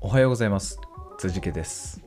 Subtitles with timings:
[0.00, 0.80] おはようございます。
[1.18, 2.02] 辻家です。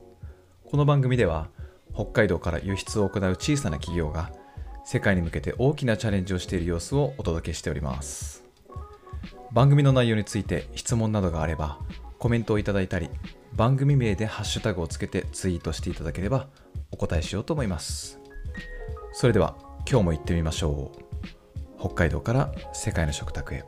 [0.64, 1.48] この番組では
[1.94, 4.30] 北海道から輸出を行う小さな企業が
[4.84, 8.44] 世界に向けて大きなチャレンジをしている様子をお届けしております。
[9.52, 11.78] 番組の内容について質問などがあれば
[12.18, 13.10] コメントをいただいたり
[13.52, 16.48] 番組名でハッシュタグをつけてツイートしていただければ
[16.90, 18.18] お答えしようと思います。
[19.12, 19.56] それでは
[19.88, 21.10] 今日も行ってみましょう。
[21.78, 23.64] 北海道から世界の食卓へ。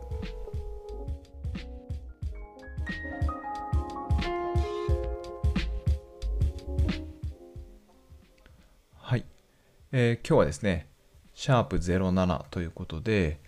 [9.95, 10.87] えー今日はですね
[11.35, 13.39] シャープ07ということで、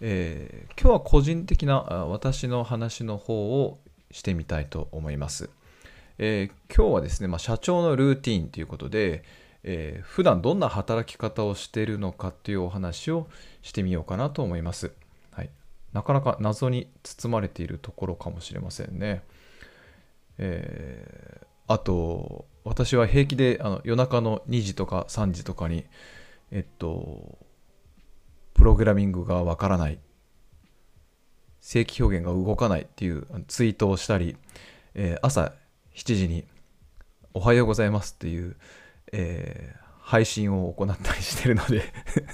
[0.00, 3.80] えー今日は個人的な私の話の方を
[4.12, 5.50] してみたいと思います。
[6.18, 9.24] えー今日はですね、まあ、社長のルーティーンということで、
[9.64, 13.26] えー普段どんな働き方をしているのかっていうお話を
[13.62, 14.92] してみようかなと思います。
[15.32, 15.50] はい、
[15.92, 19.24] なかなか謎に包まれているところかもしれませんね。
[20.38, 25.84] えーあと私は平気であの夜中の2時とか3時とかに
[26.50, 27.38] えっと
[28.54, 29.98] プログラミングがわからない。
[31.60, 34.36] 正規表現が動かないっていうツイートをしたり、
[34.94, 35.52] えー朝
[35.94, 36.44] 7時に
[37.34, 38.56] 「おはようございます」っていう、
[39.12, 41.82] えー配信を行ったりしてるので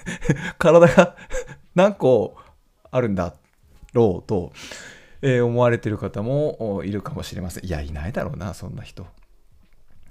[0.59, 1.17] 体が
[1.75, 2.37] 何個
[2.93, 3.35] あるんだ
[3.93, 4.53] ろうと、
[5.23, 7.67] えー思われてる方もいるかもしれません。
[7.67, 9.05] いやいないだろうなそんな人。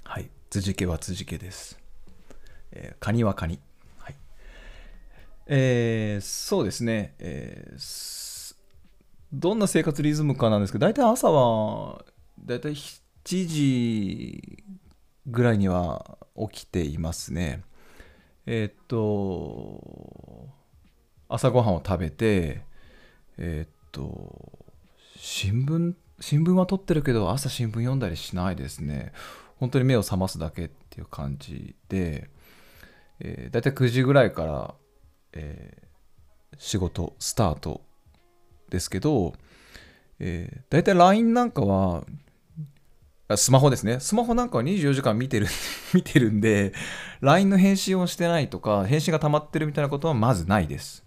[0.04, 0.30] はい。
[0.50, 1.80] 辻家は辻家です、
[2.72, 3.60] えーカニはカニ
[3.98, 4.16] はい。
[5.48, 8.54] えーそうですね、えー
[9.36, 12.06] どんな生活リズムかなんですけど大体朝は
[12.46, 14.64] 大体7時
[15.26, 16.20] ぐらいには
[16.52, 17.64] 起きていますね。
[18.46, 20.50] えーっと
[21.30, 22.62] 朝ごはんを食べて
[23.40, 24.66] えーっと
[25.18, 29.14] 新聞新聞は取ってるけど朝新聞読んだりしないですね。
[29.58, 32.30] 本当に目を覚ますだけっていう感じで、
[33.20, 34.76] えー、だいたい9時ぐらいから、
[35.34, 35.84] えー
[36.58, 37.82] 仕事スタート
[38.70, 39.34] ですけど、
[40.20, 42.04] えー、だいたい LINE なんかは
[43.36, 44.00] スマホですね。
[44.00, 45.48] スマホなんかは24時間見てる
[45.94, 46.74] 見てるんで
[47.22, 51.04] LINE の返信をしてないとか返信が溜まってるみたいなことはまずないです。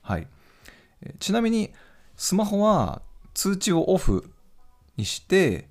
[0.00, 0.26] はい。
[1.02, 1.72] えちなみに
[2.16, 3.02] スマホは
[3.34, 4.32] 通知をオフ
[4.96, 5.68] にして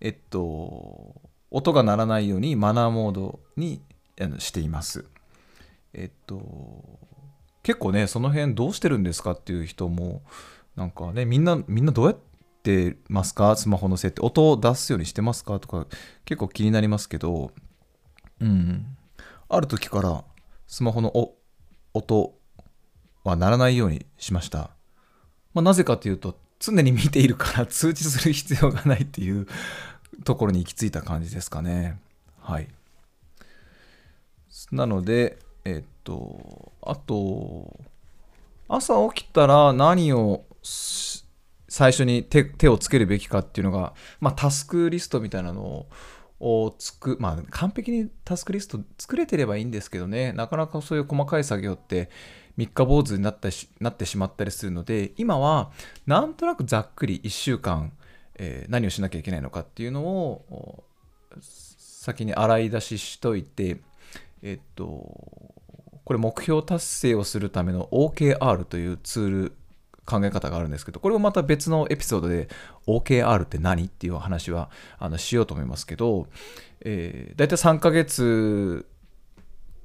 [0.00, 1.20] えっと
[1.54, 3.80] 音が鳴らないようにマナーモードに
[4.38, 5.04] しています。
[5.92, 6.98] えっと
[7.62, 10.22] 結構ねその辺どうしてるんですかっていう人も
[10.74, 12.16] なんかねみんなみんなどうやっ
[12.62, 13.54] てますか？
[13.56, 14.20] スマホの設定。
[14.26, 15.60] 音を出すようにしてますか？
[15.60, 15.86] とか
[16.24, 17.52] 結構気になりますけど
[18.40, 18.96] うん。
[19.48, 20.24] ある時から
[20.66, 21.30] スマホの
[21.92, 22.34] 音
[23.22, 24.70] は鳴らないようにしました、
[25.52, 29.46] まあ、なぜかというと常に見ているから通知する必要がないっていう
[30.24, 31.98] ところに行き着いた感じですかね。
[32.40, 32.68] はい。
[34.70, 37.80] なのでえっとあと
[38.68, 45.86] 朝起きたら何を最初に手手をつけるべきかっていうのが、まあ、タスクリストみたいなの
[46.40, 50.32] をつく、まあ、完璧にタスクリスト作れてればいいんですけどね。
[50.32, 52.10] なかなかそういう細かい作業って
[52.56, 55.72] 三日坊主になったしなってしまったりするので今は
[56.06, 57.92] なんとなくざっくり1週間、
[58.38, 60.84] えー何をしなきゃいけないのかっていうのを
[61.40, 63.78] 先に洗い出ししといて
[64.42, 64.84] えっと
[66.04, 69.52] これ目標達成をするための OKR というツール
[70.04, 72.48] 考え方があるんですけどこれもまた別のエピソードで
[72.86, 76.26] OKR って何っていう話はあのしようと思いますけど、
[76.82, 78.86] えー、大体3ヶ月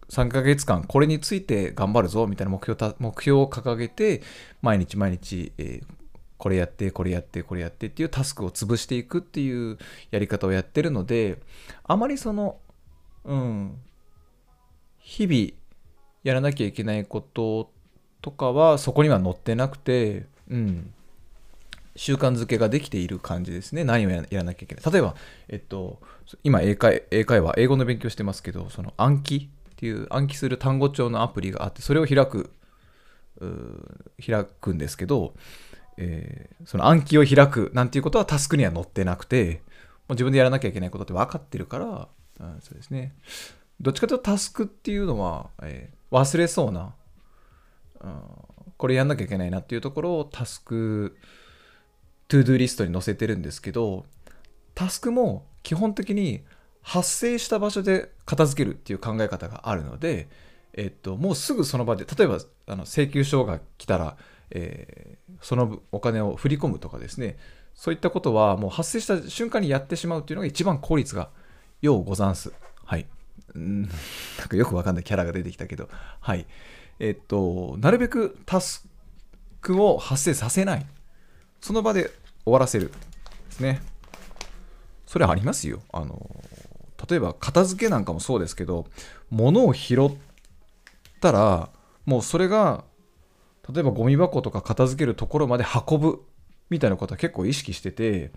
[0.09, 4.21] 3ヶ月間これについて頑張るぞみたいな目標た目標を掲げて
[4.61, 5.99] 毎日毎日、えー
[6.39, 9.77] これやってこれやってこれやってっていうタスクを潰していくっていう
[10.09, 11.39] やり方をやってるので
[11.83, 12.57] あまりその
[13.25, 13.77] うん
[14.97, 15.59] 日々
[16.23, 17.71] やらなきゃいけないこと
[18.21, 20.93] とかはそこには載ってなくて、うん、
[21.95, 23.83] 習慣づけができている感じですね。
[23.83, 24.91] 何をやらなきゃいけない。
[24.91, 25.15] 例えば、
[25.47, 25.99] えっと、
[26.43, 32.51] 今英会、英会話、英語の勉強してますけど、その暗記っていう暗記する単語帳のアプリがあって、それを開く、
[34.25, 35.33] 開くんですけど、
[36.01, 39.61] えーその暗記を開くなんていうことはタスクには載ってなくて、
[40.07, 43.13] もう自分でやらなきゃいけないことって分かってるから、うん、そうですね。
[43.79, 46.95] どっちかというとタスクっていうのは、えー忘れそうな、
[48.01, 48.13] うん
[48.77, 51.17] これやんなきゃいけないなっていうところをタスク、
[52.29, 54.05] トゥードゥリストに載せてるんですけど、
[54.73, 56.41] タスクも基本的に
[56.81, 60.29] 発生した場所で片付けるっていう考え方があるので、
[60.73, 64.15] えっと、もうすぐその場で、例えばあの請求書が来たら、
[64.51, 67.37] えーそのお金を振り込むとかですね、
[67.73, 71.29] そういったことはもう発生した瞬間にやってしまうっていうのが一番効率が
[71.81, 72.51] ようござんす。
[72.83, 73.07] はい。
[73.55, 73.81] うん
[74.37, 76.45] なんかよくわかんないキャラが出てきたけど、はい。
[76.99, 78.85] えっと、なるべくタス
[79.61, 80.85] クを発生させない。
[81.61, 82.11] その場で
[82.43, 82.89] 終わらせる。
[82.89, 82.95] で
[83.51, 83.81] すね。
[85.05, 85.81] それありますよ。
[85.91, 86.29] あの、
[87.09, 88.87] 例えば片付けなんかもそうですけど、
[89.29, 90.11] 物を拾っ
[91.21, 91.69] たら、
[92.05, 92.83] もうそれが、
[93.71, 96.23] 例えばゴミ箱とか片付けるところまで運ぶ
[96.69, 98.31] みたいなことは結構意識してて、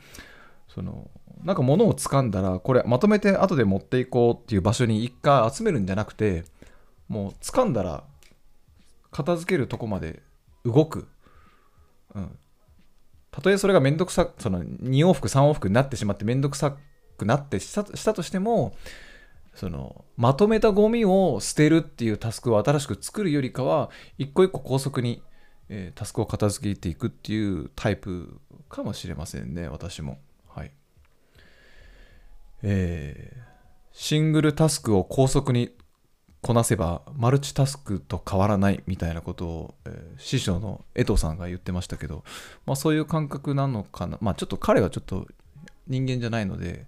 [0.69, 1.11] その
[1.44, 6.44] なんか物を掴んだらこれまとめて後で持っていこうっていう場所に一回集めるんじゃなくて
[7.08, 8.05] もう掴んだら
[9.11, 10.23] 片付けるとこまで
[10.64, 11.08] 動く、
[12.14, 12.38] うん、
[13.31, 16.76] たとえそれがめんどくさその2往復3往復になってしまってめんどくさ
[17.19, 18.75] くなってしたしたとしても
[19.54, 25.22] そのまとめたゴミを捨てるっていうタスクを新しく作るよりかは一個一個高速に、
[25.69, 30.19] えー、タスクを片付けていくっていうタイプかもしれませんね私も。
[30.49, 30.72] はい。
[32.62, 33.40] えー、
[33.93, 35.70] シングルタスクを高速に
[36.40, 42.25] こなせばマルチタスクと変わらないみたいなことを、えー、師匠の江藤さんが言ってましたけど、
[42.66, 45.28] まあ、そういう感覚なのかな、まあ、ちょっと彼はちょっと
[45.87, 46.87] 人間じゃないので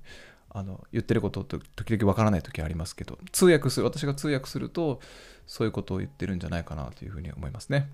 [0.55, 5.01] あの言ってることと時々わからない時ありますけど通訳する私が通訳すると
[5.47, 7.91] そういうことを言ってるんじゃないかなというふうに思いますね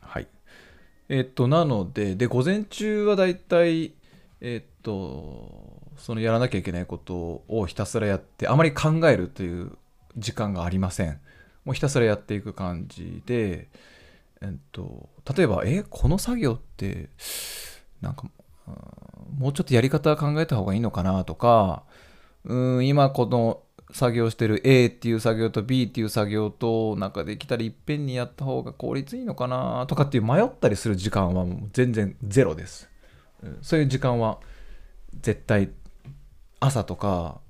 [0.00, 0.26] はい
[1.08, 3.92] えっとなのでで午前中はだいたい
[4.40, 9.72] えっとそのやらなきゃいけないことをひたすらやってあまり考えるという
[10.16, 11.20] 時間がありません。
[11.64, 13.68] もうひたすらやっていく感じで、
[14.42, 17.08] えっと、例えば、え、この作業って、
[18.00, 18.28] なんか、
[18.66, 21.84] もうちょっとやり方考えた方がいいのかなとか、
[22.44, 23.62] うん、今この
[23.92, 32.88] 作業してる A っていう作業と B っていう作業となんかできたらいっぺんにやった方が効率いいのかなとかっていう迷ったりする時間はもう全然ゼロです。
[33.42, 33.58] うん。
[33.62, 34.40] そういう時間は
[35.20, 35.70] 絶対
[36.60, 37.40] 朝とか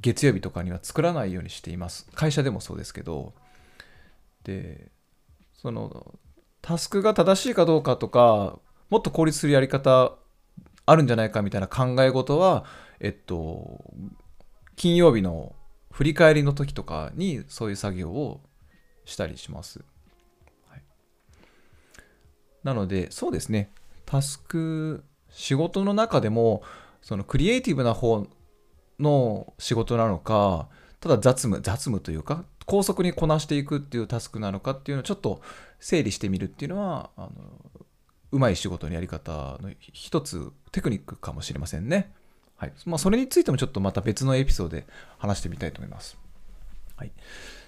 [0.00, 2.08] 月曜日とかには作らないようにしています。
[2.14, 3.32] 会社でもそうですけど。
[4.44, 4.90] で
[5.54, 6.14] その
[6.62, 8.58] タスクが正しいかどうかとか
[8.88, 10.12] もっと効率するやり方
[10.90, 12.64] あるんじゃないかみたいな考え事は
[13.00, 13.84] えっと
[14.76, 15.54] 金曜日の
[15.90, 18.40] 振り返りの時とかにそういう作業を
[19.04, 19.80] したりします、
[20.68, 20.82] はい、
[22.62, 23.70] なのでそうですね。
[24.06, 26.62] タスク仕事の中でも
[27.02, 28.26] そのクリエイティブな方
[28.98, 30.68] の仕事なのか
[31.00, 35.40] ただ雑務雑務というか高速にこなしていくっていうタスクなのかっていうのをちょっと
[35.80, 37.30] 整理してみるっていうのはあの
[38.30, 42.12] うまい仕事のやり方の一つテクニックかもしれませんね。
[42.56, 44.86] はいまあ、それについてもちょっとまた別のエピソードで
[45.18, 46.18] 話してみたいと思います。
[46.96, 47.12] はい、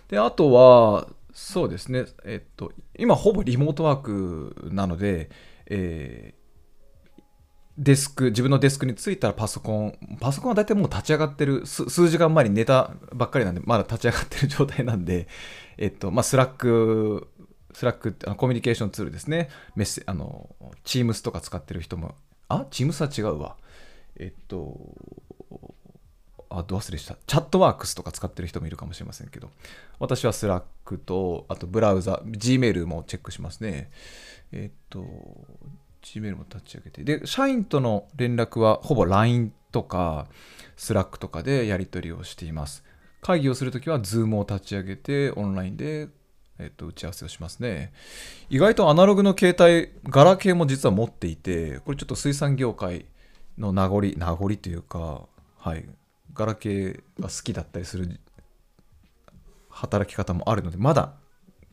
[0.09, 5.31] であとはそうですね、えっと、今ほぼリモートワークなので、
[5.67, 6.35] え
[7.81, 15.29] デスク、自分のデスクに着いたらパソコン、パソコンは大体もう立ち上がってる、数時間前に寝たばっかりなんで、まだ立ち上がってる状態なんで、
[15.79, 19.49] えっと、まあ、 Slack、Slackってあのコミュニケーションツールですね。
[19.77, 20.49] メッセ、あの、
[20.85, 22.15] Teamsとか使ってる人も、
[22.49, 22.67] あ？
[22.71, 23.57] Teamsは違うわ。
[24.17, 24.77] えっと、
[26.51, 27.17] あ、ど忘れした。
[27.27, 29.51] Chatworksとか使ってる人もいるかもしれませんけど、
[29.99, 33.91] 私は Slackと、あとブラウザ、Gmail もチェックしますね。
[34.53, 35.05] えっと、
[36.03, 37.05] Gmail も立ち上げて。
[37.05, 40.27] で、社員との連絡はほぼ LINE とか
[40.77, 42.85] Slack とかでやり取りをしています。
[43.21, 46.09] 会議をするときは Zoom を立ち上げてオンラインで、
[46.61, 47.93] えっと、打ち合わせをしますね。
[48.51, 53.07] 意外とアナログの携帯、ガラケーも実は持っていて、これちょっと水産業界
[53.59, 55.23] の名残、名残というか、
[55.59, 55.85] はい、
[56.35, 58.21] ガラケーが好きだったりする
[59.69, 61.15] 働き方もあるので、まだ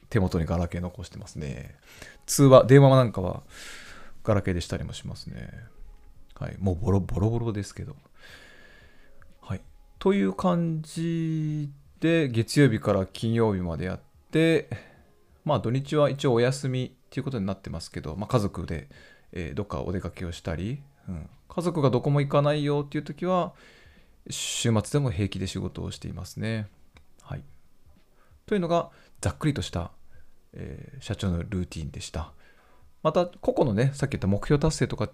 [0.10, 1.75] 手元にガラケー残してますね。
[2.25, 3.44] 通話、電話なんかは
[4.24, 5.50] ガラケーでしたりもしますね。
[6.36, 6.56] はい。
[6.60, 7.96] もうボロボロボロですけど。
[9.41, 9.62] はい。
[10.00, 14.70] という感じで、月曜日から金曜日までやって、で
[15.46, 18.90] まあ土日は一応お休みっていうことになってますけど、まあ、家族で、
[19.32, 23.54] えー、どっかお出かけをしたり、うん、家族がどこも行かないよっていう時は、
[24.30, 26.68] 週末でも平気で仕事をしていますね。
[27.22, 27.44] はい。
[28.46, 28.90] というのが、
[29.22, 29.92] ざっくりとした、
[30.52, 32.34] えー、社長のルーティンでした。
[33.04, 35.10] また個々のねさっき言った目標達成とか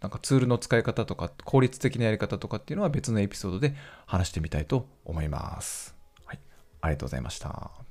[0.00, 3.74] なんかツールの使い方とか効率的なやり方とかっていうのは別のエピソードで
[4.06, 5.94] 話してみたいと思います。
[6.24, 6.40] はい、
[6.80, 7.89] ありがとうございました。